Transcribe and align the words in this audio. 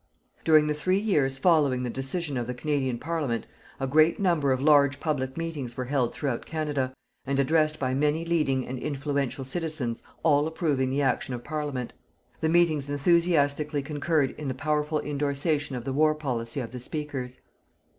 During 0.43 0.65
the 0.65 0.73
three 0.73 0.97
years 0.97 1.37
following 1.37 1.83
the 1.83 1.89
decision 1.91 2.35
of 2.35 2.47
the 2.47 2.55
Canadian 2.55 2.97
Parliament, 2.97 3.45
a 3.79 3.85
great 3.85 4.19
number 4.19 4.51
of 4.51 4.59
large 4.59 4.99
public 4.99 5.37
meetings 5.37 5.77
were 5.77 5.85
held 5.85 6.11
throughout 6.11 6.43
Canada, 6.43 6.91
and 7.27 7.39
addressed 7.39 7.77
by 7.77 7.93
many 7.93 8.25
leading 8.25 8.65
and 8.65 8.79
influential 8.79 9.45
citizens 9.45 10.01
all 10.23 10.47
approving 10.47 10.89
the 10.89 11.03
action 11.03 11.35
of 11.35 11.43
Parliament. 11.43 11.93
The 12.39 12.49
meetings 12.49 12.89
enthusiastically 12.89 13.83
concurred 13.83 14.31
in 14.39 14.47
the 14.47 14.55
powerful 14.55 14.97
indorsation 14.99 15.75
of 15.75 15.85
the 15.85 15.93
war 15.93 16.15
policy 16.15 16.61
of 16.61 16.71
the 16.71 16.79
speakers. 16.79 17.41